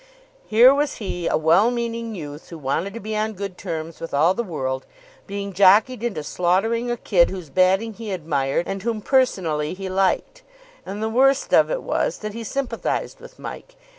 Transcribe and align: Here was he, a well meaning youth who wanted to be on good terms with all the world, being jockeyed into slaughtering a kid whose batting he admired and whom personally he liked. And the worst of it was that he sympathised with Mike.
Here 0.47 0.73
was 0.73 0.95
he, 0.95 1.27
a 1.27 1.37
well 1.37 1.69
meaning 1.69 2.15
youth 2.15 2.49
who 2.49 2.57
wanted 2.57 2.95
to 2.95 2.99
be 2.99 3.15
on 3.15 3.33
good 3.33 3.55
terms 3.55 3.99
with 3.99 4.15
all 4.15 4.33
the 4.33 4.41
world, 4.41 4.87
being 5.27 5.53
jockeyed 5.53 6.01
into 6.01 6.23
slaughtering 6.23 6.89
a 6.89 6.97
kid 6.97 7.29
whose 7.29 7.51
batting 7.51 7.93
he 7.93 8.11
admired 8.11 8.67
and 8.67 8.81
whom 8.81 9.01
personally 9.03 9.75
he 9.75 9.89
liked. 9.89 10.41
And 10.87 11.03
the 11.03 11.07
worst 11.07 11.53
of 11.53 11.69
it 11.69 11.83
was 11.83 12.17
that 12.25 12.33
he 12.33 12.43
sympathised 12.43 13.19
with 13.19 13.37
Mike. 13.37 13.75